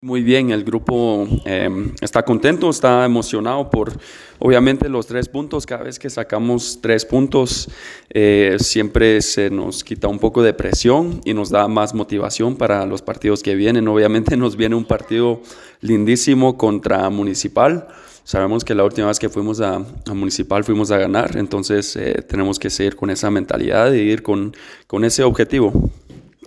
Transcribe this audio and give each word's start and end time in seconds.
Muy 0.00 0.22
bien, 0.22 0.52
el 0.52 0.62
grupo 0.62 1.26
em, 1.44 1.92
está 2.00 2.22
contento, 2.22 2.70
está 2.70 3.04
emocionado 3.04 3.68
por 3.68 3.98
obviamente 4.38 4.88
los 4.88 5.08
tres 5.08 5.28
puntos. 5.28 5.66
Cada 5.66 5.82
vez 5.82 5.98
que 5.98 6.08
sacamos 6.08 6.78
tres 6.80 7.04
puntos 7.04 7.68
eh, 8.10 8.58
siempre 8.60 9.20
se 9.22 9.50
nos 9.50 9.82
quita 9.82 10.06
un 10.06 10.20
poco 10.20 10.44
de 10.44 10.54
presión 10.54 11.20
y 11.24 11.34
nos 11.34 11.50
da 11.50 11.66
más 11.66 11.94
motivación 11.94 12.54
para 12.54 12.86
los 12.86 13.02
partidos 13.02 13.42
que 13.42 13.56
vienen. 13.56 13.88
Obviamente 13.88 14.36
nos 14.36 14.54
viene 14.54 14.76
un 14.76 14.84
partido 14.84 15.42
lindísimo 15.80 16.56
contra 16.56 17.10
Municipal. 17.10 17.88
Sabemos 18.22 18.64
que 18.64 18.76
la 18.76 18.84
última 18.84 19.08
vez 19.08 19.18
que 19.18 19.28
fuimos 19.28 19.60
a, 19.60 19.84
Municipal 20.14 20.62
fuimos 20.62 20.92
a 20.92 20.98
ganar, 20.98 21.36
entonces 21.36 21.96
eh, 21.96 22.22
tenemos 22.22 22.60
que 22.60 22.70
seguir 22.70 22.94
con 22.94 23.10
esa 23.10 23.32
mentalidad 23.32 23.92
y 23.92 23.98
ir 23.98 24.22
con, 24.22 24.54
con 24.86 25.04
ese 25.04 25.24
objetivo. 25.24 25.72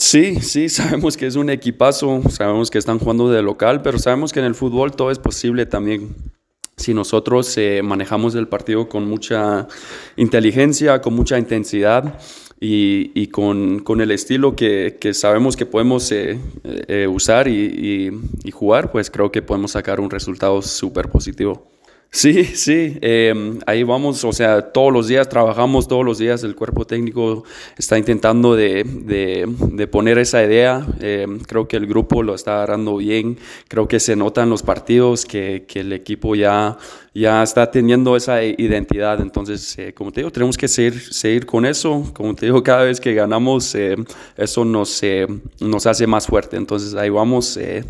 Sí, 0.02 0.38
sí, 0.42 0.68
sabemos 0.70 1.16
que 1.16 1.28
es 1.28 1.36
un 1.36 1.52
equipazo, 1.52 2.24
sabemos 2.28 2.72
que 2.72 2.80
están 2.80 2.98
jugando 2.98 3.30
de 3.30 3.44
local, 3.44 3.84
pero 3.84 4.00
sabemos 4.00 4.34
que 4.34 4.40
en 4.40 4.48
el 4.48 4.56
fútbol 4.56 4.96
todo 4.96 5.12
es 5.12 5.20
posible 5.20 5.68
también. 5.68 6.16
Si 6.76 6.96
nosotros 6.96 7.56
eh, 7.60 7.82
manejamos 7.84 8.34
el 8.34 8.48
partido 8.48 8.90
con 8.90 9.08
mucha 9.08 9.68
inteligencia, 10.18 11.02
con 11.02 11.14
mucha 11.14 11.38
intensidad 11.38 12.20
y, 12.60 13.28
con, 13.28 13.84
el 14.02 14.10
estilo 14.10 14.56
que, 14.56 14.98
sabemos 15.14 15.56
que 15.56 15.68
podemos 15.68 16.12
eh, 16.12 16.40
eh, 16.64 17.06
usar 17.08 17.48
y, 17.48 18.10
y 18.44 18.52
jugar, 18.52 18.92
pues 18.92 19.12
creo 19.12 19.32
que 19.32 19.44
podemos 19.44 19.72
sacar 19.72 20.00
un 20.00 20.10
resultado 20.10 20.64
súper 20.64 21.10
positivo. 21.10 21.68
Sí, 22.14 22.44
sí, 22.44 22.98
em, 23.00 23.60
ahí 23.66 23.84
vamos, 23.84 24.26
o 24.26 24.34
sea, 24.34 24.74
todos 24.74 24.92
los 24.92 25.08
días 25.08 25.30
trabajamos, 25.30 25.88
todos 25.88 26.04
los 26.04 26.18
días 26.18 26.44
el 26.44 26.56
cuerpo 26.58 26.86
técnico 26.86 27.46
está 27.78 27.98
intentando 27.98 28.54
de, 28.54 28.84
de, 28.84 29.88
poner 29.88 30.18
esa 30.18 30.44
idea, 30.44 30.86
em, 31.00 31.40
creo 31.40 31.70
que 31.70 31.78
el 31.78 31.88
grupo 31.88 32.22
lo 32.22 32.36
está 32.36 32.56
agarrando 32.58 32.98
bien, 32.98 33.38
creo 33.70 33.88
que 33.88 34.02
se 34.02 34.18
nota 34.18 34.44
en 34.44 34.50
los 34.50 34.62
partidos 34.62 35.24
que, 35.24 35.64
que 35.66 35.80
el 35.80 35.94
equipo 35.94 36.36
ya, 36.36 36.78
ya 37.14 37.42
está 37.44 37.72
teniendo 37.72 38.18
esa 38.18 38.44
identidad, 38.44 39.22
entonces, 39.22 39.78
eh, 39.78 39.94
como 39.94 40.12
te 40.12 40.20
digo, 40.20 40.32
tenemos 40.32 40.58
que 40.58 40.68
seguir, 40.68 41.00
seguir 41.14 41.46
con 41.46 41.66
eso, 41.66 42.12
como 42.14 42.36
te 42.36 42.46
digo, 42.46 42.62
cada 42.62 42.84
vez 42.84 43.00
que 43.00 43.14
ganamos, 43.14 43.74
em, 43.74 44.04
eso 44.36 44.66
nos, 44.66 45.02
nos 45.62 45.86
hace 45.88 46.06
más 46.08 46.28
fuerte, 46.28 46.58
entonces 46.58 46.94
ahí 46.94 47.10
vamos 47.10 47.56
eh, 47.56 47.86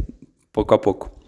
poco 0.51 0.75
a 0.75 0.81
poco. 0.81 1.20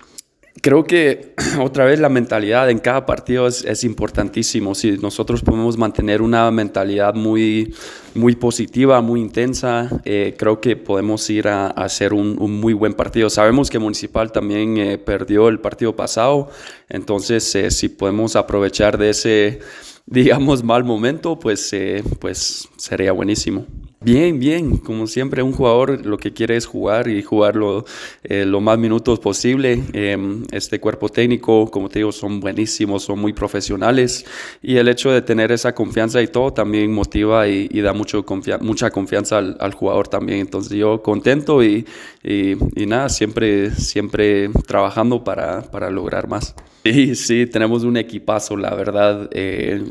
Creo 0.62 0.84
que 0.84 1.34
otra 1.60 1.86
vez 1.86 2.00
la 2.00 2.10
mentalidad 2.10 2.70
en 2.70 2.80
cada 2.80 3.06
partido 3.06 3.48
es, 3.48 3.66
es, 3.66 3.84
importantísimo. 3.84 4.76
Si 4.76 4.98
nosotros 4.98 5.42
podemos 5.42 5.78
mantener 5.78 6.22
una 6.22 6.50
mentalidad 6.52 7.16
muy, 7.16 7.74
muy 8.14 8.36
positiva, 8.36 9.02
muy 9.02 9.20
intensa, 9.20 9.90
eh, 10.06 10.36
creo 10.38 10.62
que 10.62 10.76
podemos 10.76 11.28
ir 11.30 11.48
a, 11.48 11.68
hacer 11.68 12.14
un, 12.14 12.36
muy 12.60 12.74
buen 12.74 12.94
partido. 12.94 13.30
Sabemos 13.30 13.70
que 13.70 13.80
Municipal 13.80 14.32
también 14.32 14.78
eh, 14.78 14.98
perdió 14.98 15.50
el 15.50 15.60
partido 15.60 15.96
pasado, 15.96 16.50
entonces 16.88 17.54
eh, 17.56 17.72
si 17.72 17.90
podemos 17.90 18.36
aprovechar 18.36 18.98
de 18.98 19.10
ese, 19.10 19.60
digamos, 20.06 20.64
mal 20.64 20.84
momento, 20.84 21.40
pues, 21.40 21.76
pues 22.20 22.70
sería 22.78 23.12
buenísimo. 23.12 23.66
Bien, 24.04 24.38
bien, 24.38 24.80
como 24.80 25.08
siempre 25.08 25.42
un 25.44 25.54
jugador 25.54 26.06
lo 26.06 26.18
que 26.18 26.34
quiere 26.34 26.58
es 26.58 26.66
jugar 26.66 27.08
y 27.08 27.22
jugarlo 27.24 27.86
eh, 28.26 28.46
lo 28.46 28.60
más 28.60 28.78
minutos 28.78 29.18
posible. 29.20 29.82
Em, 29.94 30.44
este 30.52 30.82
cuerpo 30.82 31.08
técnico, 31.08 31.72
como 31.72 31.88
te 31.88 32.00
digo, 32.00 32.12
son 32.12 32.42
buenísimos, 32.42 33.04
son 33.04 33.20
muy 33.20 33.32
profesionales 33.32 34.26
y 34.62 34.76
el 34.76 34.90
hecho 34.90 35.10
de 35.10 35.22
tener 35.22 35.54
esa 35.54 35.74
confianza 35.74 36.22
y 36.22 36.28
todo 36.28 36.52
también 36.52 36.92
motiva 36.92 37.48
y, 37.48 37.70
da 37.80 37.94
mucho 37.94 38.26
mucha 38.60 38.92
confianza 38.92 39.38
al, 39.38 39.74
jugador 39.74 40.10
también. 40.10 40.40
Entonces 40.40 40.78
yo 40.78 41.02
contento 41.02 41.64
y, 41.64 41.86
y, 42.24 42.86
nada, 42.86 43.08
siempre, 43.08 43.72
siempre 43.72 44.50
trabajando 44.68 45.24
para, 45.24 45.62
para 45.72 45.90
lograr 45.90 46.28
más. 46.28 46.56
Y 46.84 47.16
sí, 47.16 47.46
tenemos 47.48 47.84
un 47.84 47.96
equipazo, 47.96 48.58
la 48.58 48.76
verdad. 48.76 49.30
Eh, 49.32 49.82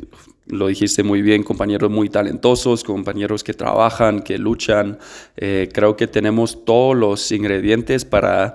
lo 0.46 0.66
dijiste 0.66 1.02
muy 1.02 1.22
bien, 1.22 1.42
compañeros 1.42 1.90
muy 1.90 2.08
talentosos, 2.08 2.84
compañeros 2.84 3.44
que 3.44 3.54
trabajan, 3.54 4.20
que 4.20 4.38
luchan. 4.38 4.98
Eh, 5.36 5.68
creo 5.72 5.96
que 5.96 6.06
tenemos 6.06 6.64
todos 6.64 6.96
los 6.96 7.30
ingredientes 7.32 8.04
para, 8.04 8.54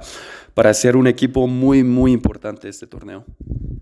para 0.54 0.74
ser 0.74 0.96
un 0.96 1.08
equipo 1.08 1.48
muy, 1.48 1.84
muy 1.84 2.12
importante 2.12 2.70
este 2.70 2.88
torneo. 2.88 3.26